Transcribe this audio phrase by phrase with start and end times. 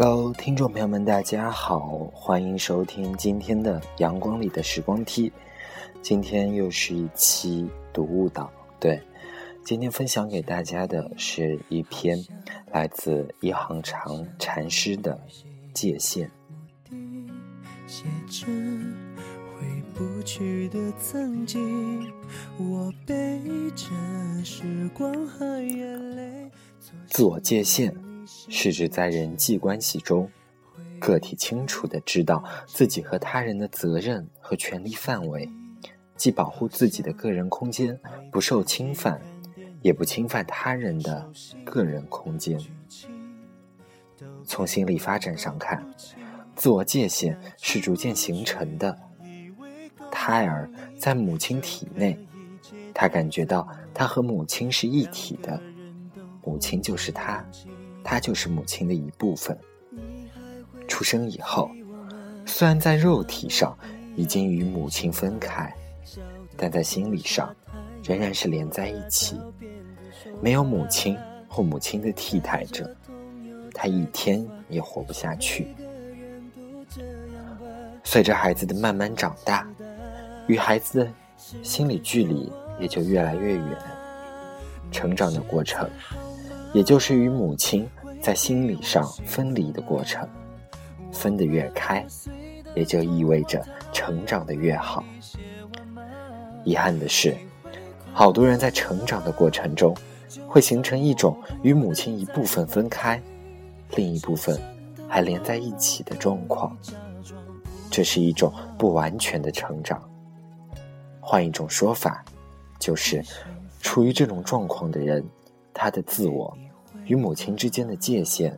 [0.00, 5.28] Hello，听众朋友们，大家好，欢迎收听今天的《阳光里的时光梯》。
[6.00, 9.02] 今天又是一期读物岛，对，
[9.64, 12.16] 今天分享给大家的是一篇
[12.70, 15.20] 来自一行长禅师的
[15.72, 16.30] 《界限》。
[17.88, 22.08] 写着回不去的曾经，
[22.56, 23.42] 我背
[23.74, 23.86] 着
[24.44, 26.48] 时光和眼泪。
[27.08, 27.92] 自我界限
[28.48, 30.30] 是指在人际关系中，
[31.00, 35.48] 个体清楚的知道自己和他人的责任和权利范围。
[36.16, 37.96] 既保护自己的个人空间
[38.32, 39.20] 不受侵犯，
[39.82, 41.30] 也不侵犯他人的
[41.64, 42.58] 个人空间。
[44.44, 45.80] 从心理发展上看，
[46.56, 48.98] 自我界限是逐渐形成的。
[50.10, 50.68] 胎儿
[50.98, 52.18] 在母亲体内，
[52.92, 55.62] 他感觉到他和母亲是一体的，
[56.42, 57.46] 母亲就是他，
[58.10, 59.56] 他就是母亲的一部分。
[60.88, 61.70] 出生以后，
[62.46, 63.76] 虽然在肉体上
[64.16, 65.70] 已经与母亲分开。
[66.56, 67.54] 但在心理上，
[68.02, 69.38] 仍然是连在一起。
[70.42, 72.90] 没有母亲或母亲的替代者，
[73.74, 75.68] 他一天也活不下去。
[78.02, 79.68] 随着孩子的慢慢长大，
[80.48, 81.12] 与孩子的
[81.62, 82.50] 心理距离
[82.80, 83.78] 也就越来越远。
[84.90, 85.88] 成长的过程，
[86.72, 87.88] 也就是与母亲
[88.20, 90.28] 在心理上分离的过程。
[91.10, 92.04] 分得越开，
[92.74, 95.02] 也就意味着成长的越好。
[96.64, 97.34] 遗憾的是，
[98.12, 99.96] 好多人在成长的过程中，
[100.46, 103.20] 会形成一种与母亲一部分分开，
[103.96, 104.60] 另一部分
[105.08, 106.76] 还连在一起的状况。
[107.90, 110.02] 这是一种不完全的成长。
[111.20, 112.22] 换一种说法，
[112.78, 113.24] 就是
[113.80, 115.24] 处于这种状况的人，
[115.72, 116.56] 他的自我
[117.08, 118.56] 与母亲之间的界限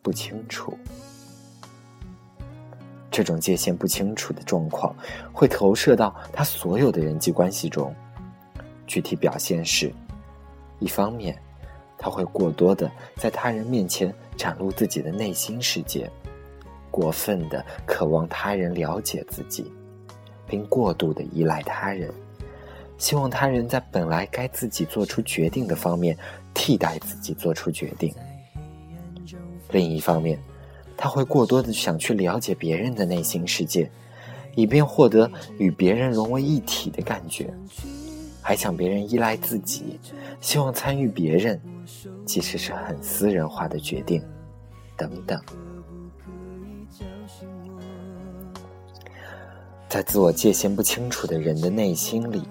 [0.00, 0.76] 不清楚。
[3.10, 4.94] 这种界限不清楚的状况，
[5.32, 7.94] 会投射到他所有的人际关系中。
[8.86, 9.92] 具体表现是：
[10.78, 11.36] 一方面，
[11.98, 16.08] 他会过多的在他人面前展露自己的内心世界，
[16.90, 19.70] 过分的渴望他人了解自己，
[20.46, 22.12] 并过度的依赖他人，
[22.98, 26.16] 希望他人在本来该自己做出决定的方面
[26.58, 28.12] 替代自己做出决定。
[29.70, 30.36] 另一方面，
[30.96, 33.88] 他会过多的想去了解别人的内心世界，
[34.56, 37.54] 以便获得与别人融为一体的感觉，
[38.42, 40.00] 还想别人依赖自己，
[40.40, 41.60] 希望参与别人，
[42.26, 44.20] 其实是很私人化的决定，
[44.96, 45.40] 等等。
[49.88, 52.42] 在自我界限不清楚的人的内心里，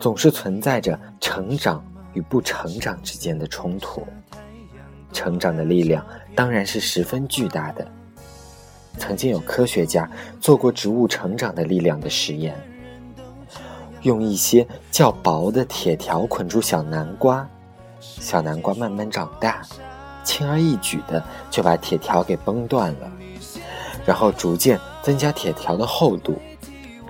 [0.00, 1.84] 总是存在着成长
[2.14, 4.06] 与不成长之间的冲突。
[5.12, 7.86] 成长的力量当然是十分巨大的。
[8.98, 12.54] 曾经有科学家做过植物成长的力量的实验，
[14.02, 17.48] 用一些较薄的铁条捆住小南瓜，
[18.00, 19.62] 小南瓜慢慢长大，
[20.24, 23.10] 轻而易举的就把铁条给崩断了，
[24.04, 26.36] 然后逐渐增加铁条的厚度，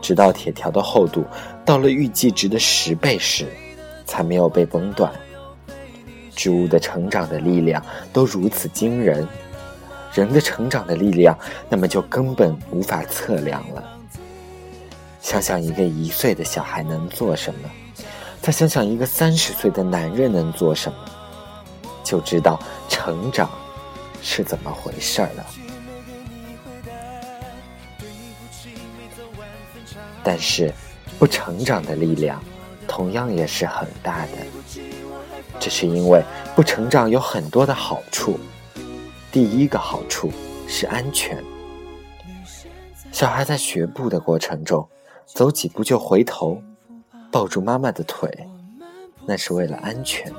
[0.00, 1.24] 直到铁条的厚度
[1.64, 3.46] 到了预计值的十倍时，
[4.12, 5.10] 才没有被崩断。
[6.36, 9.26] 植物的成长的力量都如此惊人，
[10.12, 11.38] 人的成长的力量，
[11.70, 13.82] 那么就根本无法测量了。
[15.22, 17.70] 想想一个一岁的小孩能做什么，
[18.42, 20.98] 再想想一个三十岁的男人能做什么，
[22.04, 23.50] 就知道成长
[24.20, 25.46] 是怎么回事了。
[30.22, 30.70] 但是，
[31.18, 32.42] 不成长的力量，
[32.92, 34.82] 同样也是很大的。
[35.58, 36.22] 这是因为
[36.54, 38.38] 不成长有很多的好处。
[39.32, 40.30] 第一个好处
[40.68, 41.42] 是安全。
[43.10, 44.86] 小孩在学步的过程中，
[45.24, 46.62] 走几步就回头，
[47.30, 48.30] 抱住妈妈的腿，
[49.24, 50.30] 那是为了安全。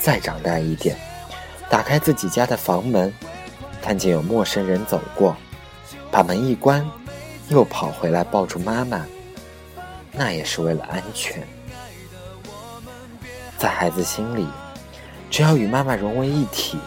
[0.00, 0.96] 再长大一点，
[1.70, 3.14] 打开自己家的房门，
[3.80, 5.36] 看见有陌生人走过，
[6.10, 6.84] 把门一关，
[7.48, 9.06] 又跑回来抱住妈妈，
[10.12, 11.42] 那也是为了安全。
[13.56, 14.46] 在孩子心里，
[15.30, 16.78] 只要与妈妈融为一体，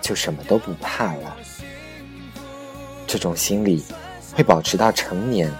[0.00, 1.36] 就什么都不怕了。
[3.06, 3.84] 这种心理
[4.34, 5.50] 会保持到成年。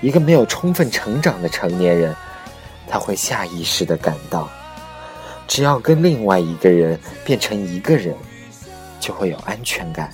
[0.00, 2.16] 一个没有充分成长的成年人，
[2.88, 4.48] 他会下意识的感到，
[5.46, 8.16] 只要跟另外一个人变成一个人，
[8.98, 10.12] 就会有安全感。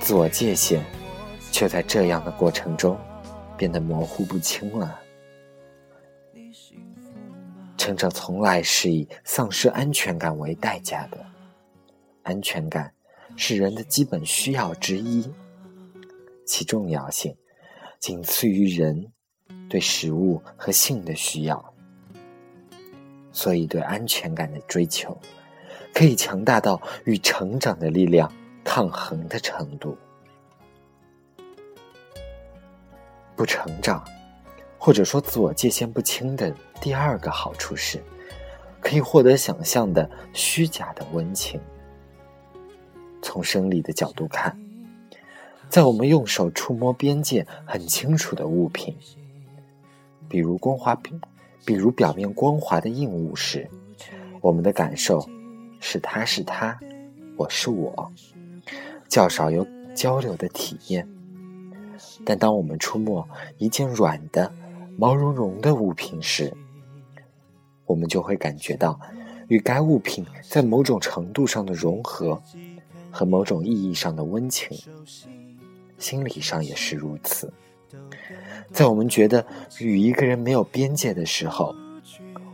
[0.00, 0.84] 自我界限
[1.50, 2.98] 就在这样的过程中
[3.62, 5.00] 变得模糊不清了。
[7.76, 11.24] 成长从来是以丧失安全感为代价的。
[12.24, 12.92] 安全感
[13.36, 15.30] 是人的基本需要之一，
[16.44, 17.32] 其重要性
[18.00, 19.06] 仅次于人
[19.70, 21.74] 对食物和性的需要。
[23.30, 25.16] 所以，对安全感的追求，
[25.94, 28.28] 可以强大到与成长的力量
[28.64, 29.96] 抗衡的程度。
[33.42, 34.04] 不成长，
[34.78, 38.00] 或者说自我界限不清的第二个好处是，
[38.80, 41.60] 可以获得想象的虚假的温情。
[43.20, 44.56] 从生理的角度看，
[45.68, 48.96] 在我们用手触摸边界很清楚的物品，
[50.28, 53.68] 比如光滑比，如表面光滑的硬物时，
[54.40, 55.28] 我们的感受
[55.80, 56.78] 是他是他，
[57.36, 58.12] 我是我，
[59.08, 59.66] 较少有
[59.96, 61.04] 交流的体验。
[62.24, 63.28] 但当我们触摸
[63.58, 64.52] 一件软的、
[64.96, 66.52] 毛茸茸的物品时，
[67.86, 68.98] 我们就会感觉到
[69.48, 72.40] 与该物品在某种程度上的融合。
[73.14, 74.74] 和某种意义上的温情，
[75.98, 77.52] 心理上也是如此。
[78.72, 79.44] 在我们觉得
[79.80, 81.74] 与一个人没有边界的时候，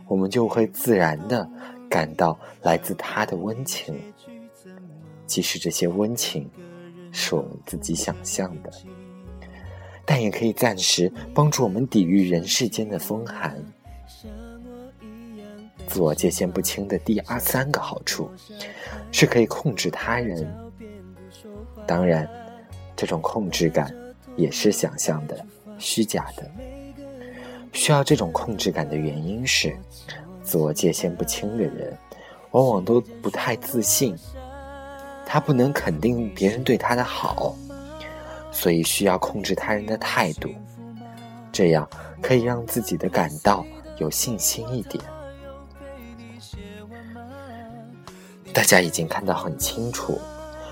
[0.05, 1.49] 我们就会自然的
[1.89, 3.97] 感到来自他的温情，
[5.25, 6.45] 即使这些温情
[7.13, 8.69] 是我们自己想象的，
[10.11, 13.55] 但也可以暂时帮助我们抵御人世间的风寒。
[15.85, 18.27] 自我界限不清的第二三个好处，
[19.11, 20.51] 是可以控制他人。
[21.85, 22.27] 当然，
[22.95, 23.93] 这种控制感
[24.35, 25.45] 也是想象的、
[25.77, 26.49] 虚假的。
[27.71, 29.77] 需要这种控制感的原因是，
[30.41, 31.95] 自我界限不清的人，
[32.49, 34.15] 往往都不太自信。
[35.23, 37.55] 他不能肯定别人对他的好，
[38.51, 40.49] 所以需要控制他人的态度，
[41.51, 41.87] 这样
[42.21, 43.65] 可以让自己的感到
[43.97, 45.03] 有信心一点。
[48.53, 50.19] 大家已经看到很清楚，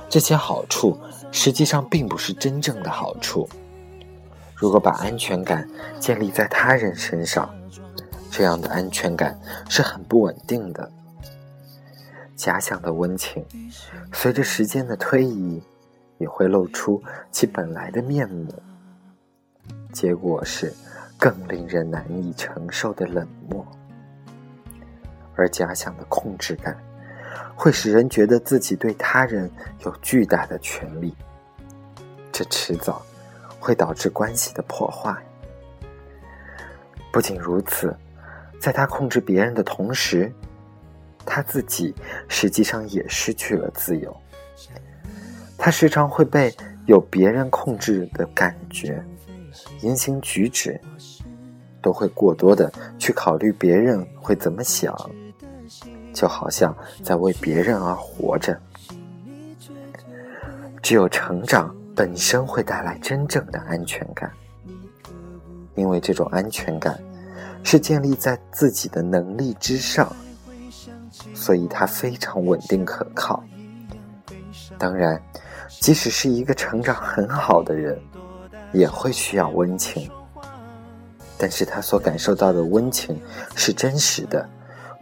[0.09, 0.97] 这些好处
[1.31, 3.47] 实际上并不是真正的好处。
[4.55, 5.69] 如果把安全感
[5.99, 7.53] 建立在他人身上，
[8.31, 9.39] 这样的安全感
[9.69, 10.91] 是很不稳定的。
[12.35, 13.45] 假想的温情，
[14.11, 15.61] 随着时间的推移，
[16.17, 18.53] 也会露出其本来的面目。
[19.91, 20.73] 结果是
[21.17, 23.65] 更令人难以承受的冷漠，
[25.35, 26.77] 而假想的控制感。
[27.55, 29.49] 会使人觉得自己对他人
[29.83, 31.15] 有巨大的权利，
[32.31, 33.03] 这迟早
[33.59, 35.15] 会导致关系的破坏。
[37.11, 37.95] 不仅如此，
[38.59, 40.31] 在他控制别人的同时，
[41.25, 41.95] 他自己
[42.27, 44.15] 实际上也失去了自由。
[45.67, 46.55] 他时常会被
[46.85, 49.03] 有别人控制的感觉，
[49.81, 50.79] 言行举止
[51.81, 54.95] 都会过多的去考虑别人会怎么想。
[56.13, 56.73] 就好像
[57.03, 58.57] 在为别人而活着。
[60.81, 64.31] 只有成长本身会带来真正的安全感，
[65.75, 66.97] 因为这种安全感
[67.61, 70.15] 是建立在自己的能力之上，
[71.33, 73.43] 所以它非常稳定可靠。
[74.77, 75.21] 当然，
[75.67, 77.99] 即使是一个成长很好的人，
[78.73, 80.09] 也会需要温情，
[81.37, 83.19] 但是他所感受到的温情
[83.55, 84.47] 是真实的。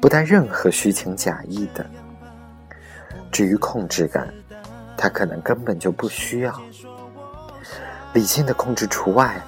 [0.02, 1.84] 不带任何虚情假意的。
[3.32, 4.32] 至于控制感，
[4.96, 6.62] 他可能根本就不需要。
[8.14, 9.42] 理性的控制除外，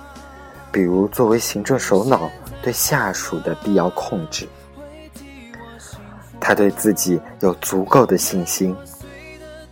[0.71, 2.31] 比如作为行政首脑
[2.63, 4.47] 对下属的必要控制。
[6.39, 8.75] 他对自己有足够的信心，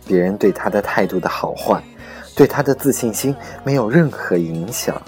[0.06, 1.82] 别人对他的态度的好坏，
[2.34, 3.34] 对他的自信心
[3.64, 5.00] 没有任何影响。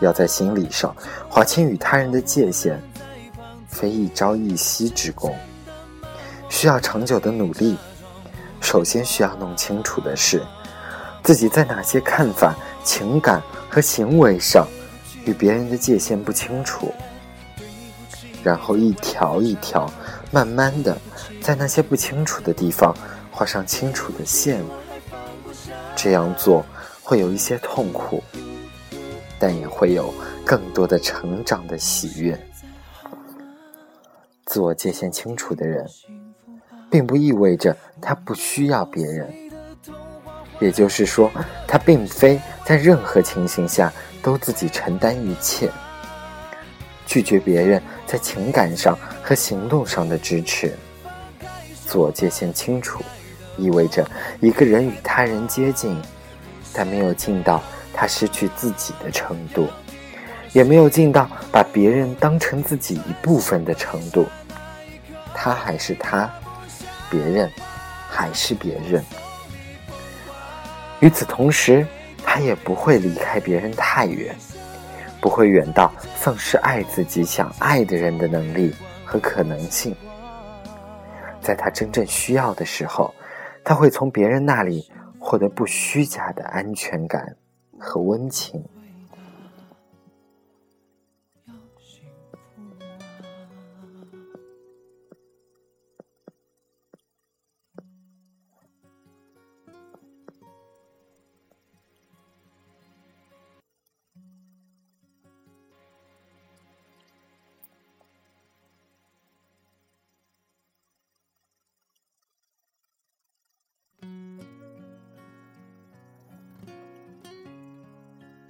[0.00, 0.94] 要在心理上
[1.28, 2.80] 划清与他人的界限。
[3.66, 5.34] 非一朝一夕之功，
[6.50, 7.78] 需要长久的努力。
[8.60, 10.42] 首先需要弄清楚的是，
[11.22, 14.68] 自己在哪些看法、情感和行为上
[15.24, 16.92] 与别人的界限不清楚，
[18.44, 19.90] 然后一条一条，
[20.30, 20.94] 慢慢的
[21.40, 22.94] 在那些不清楚的地方
[23.32, 24.62] 画上清楚的线。
[25.96, 26.64] 这样做
[27.02, 28.22] 会有一些痛苦，
[29.38, 30.12] 但也会有
[30.44, 32.38] 更多的成长的喜悦。
[34.46, 35.86] 自我界限清楚的人，
[36.90, 39.32] 并不意味着他不需要别人。
[40.60, 41.30] 也就是说，
[41.66, 45.70] 他并非在任何情形下都自己承担一切。
[47.06, 50.72] 拒绝别人在情感上和行动上的支持。
[51.86, 53.02] 自我界限清楚，
[53.62, 54.04] 意味着
[54.40, 55.96] 一个人与他人接近，
[56.72, 57.62] 但没有近到
[57.94, 59.68] 他失去自己的程度，
[60.52, 64.26] 也没有近到把别人当成自己一部分的程度。
[65.34, 66.30] 他还是他，
[67.10, 67.50] 别人
[68.08, 69.04] 还是别人。
[71.00, 71.86] 与此同时，
[72.24, 74.34] 他也不会离开别人太远，
[75.20, 79.94] 不会远到丧失爱自己想爱的人的能力和可能性。
[81.40, 83.12] 在他真正需要的时候，
[83.64, 87.36] 他会从别人那里获得不虚假的安全感
[87.78, 88.64] 和温情。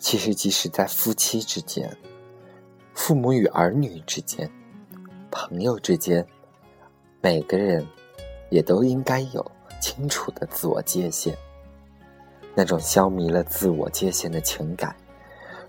[0.02, 1.96] 其实，即使在夫妻之间、
[2.92, 4.50] 父母与儿女之间、
[5.30, 6.26] 朋友之间，
[7.20, 7.86] 每个人
[8.50, 9.48] 也都应该有
[9.80, 11.38] 清楚的自我界限。
[12.52, 14.94] 那种消弭了自我界限的情感，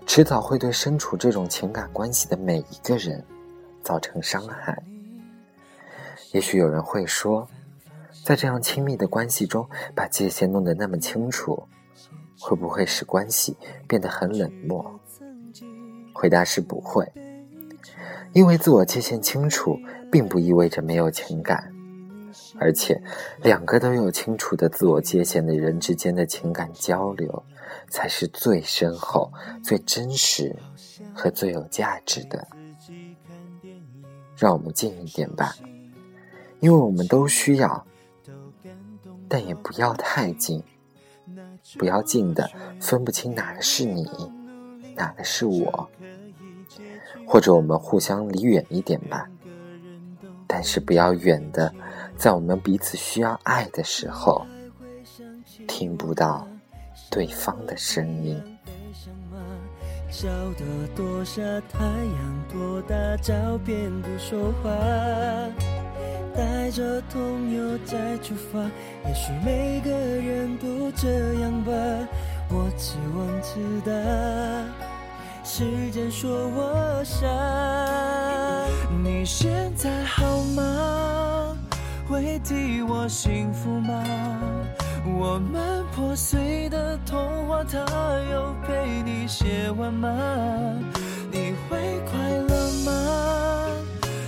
[0.04, 3.24] 迟早会对身处这种情感关系的每一个人
[3.84, 4.76] 造成伤害。
[6.32, 7.48] 也许有人会说，
[8.24, 9.64] 在这样亲密的关系中，
[9.94, 11.62] 把界限弄得那么清楚。
[12.40, 15.00] 会不会使关系变得很冷漠？
[16.12, 17.10] 回答是不会，
[18.32, 19.78] 因为自我界限清楚，
[20.10, 21.72] 并不意味着没有情感，
[22.58, 23.00] 而且
[23.42, 27.42] 两个都有清楚的自我界限的人之间的情感交流，
[27.88, 30.54] 才是最深厚、最真实
[31.12, 32.46] 和最有价值的。
[34.36, 35.54] 让我们近一点吧，
[36.60, 37.86] 因为我们都需要，
[39.28, 40.62] 但也不要太近。
[41.78, 42.50] 不要近的
[42.80, 44.06] 分不清哪个是你，
[44.94, 45.88] 哪个是我，
[47.26, 49.28] 或者我们互相离远一点吧。
[50.46, 51.72] 但是不要远的，
[52.16, 54.46] 在我们彼此需要爱的时候，
[55.66, 56.46] 听不到
[57.10, 58.40] 对方的声音。
[60.10, 60.64] 笑得
[60.94, 65.83] 躲下太阳，多大照片不说话。
[66.34, 68.60] 带着痛又再出发，
[69.06, 71.72] 也许每个人都这样吧。
[72.50, 73.92] 我只问自答，
[75.44, 77.26] 时间说我傻。
[79.02, 81.56] 你现在好吗？
[82.08, 84.02] 会替我幸福吗？
[85.06, 87.78] 我们破碎的童话，他
[88.32, 90.10] 有陪你写完吗？
[91.30, 92.90] 你会快乐吗？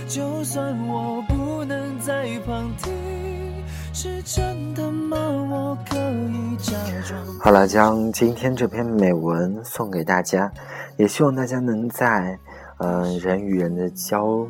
[0.07, 1.16] 就算我
[7.39, 10.51] 好了，将今天这篇美文送给大家，
[10.97, 12.37] 也希望大家能在
[12.79, 14.45] 嗯人与人的交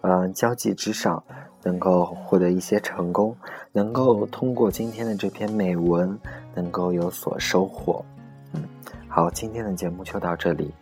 [0.00, 1.22] 嗯交际之上，
[1.62, 3.36] 能够获得一些成功，
[3.70, 6.18] 能够通过今天的这篇美文，
[6.54, 8.04] 能够有所收获。
[8.52, 8.62] 嗯，
[9.08, 10.74] 好，今天的节目就到这里，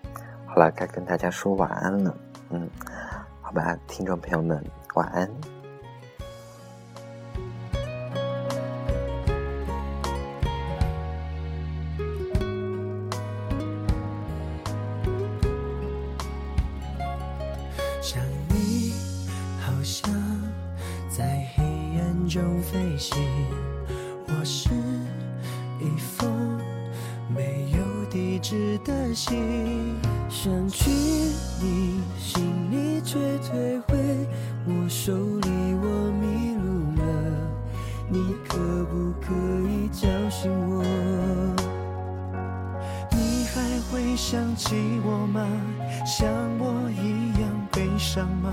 [0.47, 2.15] 好了，该跟大家说晚安了。
[2.51, 2.69] 嗯，
[3.43, 5.29] 好吧，听众朋友们，晚安。
[22.31, 23.19] 中飞行，
[24.29, 24.71] 我是
[25.81, 26.31] 一封
[27.29, 29.97] 没有地址的信，
[30.29, 30.89] 想去
[31.61, 33.99] 你心里却退回
[34.65, 35.51] 我手里，
[35.83, 37.03] 我迷路了，
[38.09, 39.35] 你可不可
[39.69, 40.85] 以叫醒我？
[43.11, 43.61] 你还
[43.91, 45.45] 会想起我吗？
[46.07, 47.50] 像我一样
[47.81, 48.53] 悲伤吗？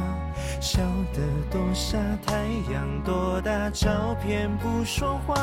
[0.61, 0.79] 笑
[1.13, 1.19] 得
[1.51, 2.33] 多傻太
[2.71, 5.35] 阳，多大照片不说话，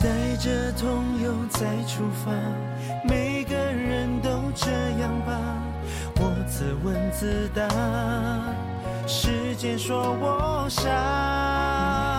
[0.00, 2.30] 带着痛又再出发，
[3.02, 5.36] 每个人都这样吧。
[6.14, 7.68] 我自问自答，
[9.08, 12.17] 世界说我傻。